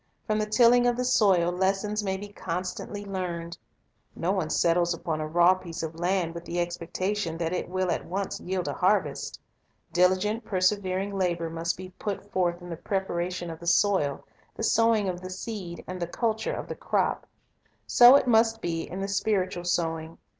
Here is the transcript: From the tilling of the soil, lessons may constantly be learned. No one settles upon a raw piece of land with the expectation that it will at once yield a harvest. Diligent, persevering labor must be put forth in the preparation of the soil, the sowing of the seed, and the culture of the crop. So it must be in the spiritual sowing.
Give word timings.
From 0.25 0.39
the 0.39 0.47
tilling 0.47 0.87
of 0.87 0.97
the 0.97 1.05
soil, 1.05 1.51
lessons 1.51 2.03
may 2.03 2.17
constantly 2.29 3.03
be 3.03 3.09
learned. 3.11 3.55
No 4.15 4.31
one 4.31 4.49
settles 4.49 4.95
upon 4.95 5.21
a 5.21 5.27
raw 5.27 5.53
piece 5.53 5.83
of 5.83 5.93
land 5.99 6.33
with 6.33 6.43
the 6.43 6.59
expectation 6.59 7.37
that 7.37 7.53
it 7.53 7.69
will 7.69 7.91
at 7.91 8.05
once 8.07 8.39
yield 8.39 8.67
a 8.67 8.73
harvest. 8.73 9.39
Diligent, 9.93 10.43
persevering 10.43 11.15
labor 11.15 11.51
must 11.51 11.77
be 11.77 11.89
put 11.99 12.31
forth 12.31 12.63
in 12.63 12.69
the 12.71 12.77
preparation 12.77 13.51
of 13.51 13.59
the 13.59 13.67
soil, 13.67 14.25
the 14.55 14.63
sowing 14.63 15.07
of 15.07 15.21
the 15.21 15.29
seed, 15.29 15.83
and 15.85 16.01
the 16.01 16.07
culture 16.07 16.51
of 16.53 16.67
the 16.67 16.73
crop. 16.75 17.27
So 17.85 18.15
it 18.15 18.25
must 18.25 18.59
be 18.59 18.89
in 18.89 19.01
the 19.01 19.07
spiritual 19.07 19.65
sowing. 19.65 20.17